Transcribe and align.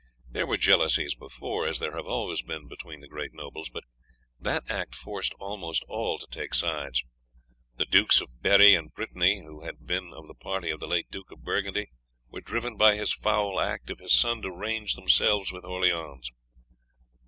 There 0.27 0.47
were 0.47 0.57
jealousies 0.57 1.13
before, 1.13 1.67
as 1.67 1.77
there 1.77 1.95
have 1.95 2.07
always 2.07 2.41
been 2.41 2.67
between 2.67 3.01
the 3.01 3.07
great 3.07 3.33
nobles, 3.35 3.69
but 3.69 3.83
that 4.39 4.63
act 4.67 4.95
forced 4.95 5.35
almost 5.39 5.85
all 5.87 6.17
to 6.17 6.25
take 6.31 6.55
sides. 6.55 7.03
The 7.77 7.85
Dukes 7.85 8.19
of 8.19 8.41
Berri 8.41 8.73
and 8.73 8.91
Brittany, 8.91 9.43
who 9.43 9.61
had 9.61 9.85
been 9.85 10.11
of 10.11 10.25
the 10.25 10.33
party 10.33 10.71
of 10.71 10.79
the 10.79 10.87
late 10.87 11.11
Duke 11.11 11.29
of 11.31 11.43
Burgundy, 11.43 11.91
were 12.31 12.41
driven 12.41 12.77
by 12.77 12.95
this 12.97 13.13
foul 13.13 13.59
act 13.59 13.91
of 13.91 13.99
his 13.99 14.13
son 14.19 14.41
to 14.41 14.49
range 14.51 14.95
themselves 14.95 15.51
with 15.53 15.63
Orleans. 15.65 16.31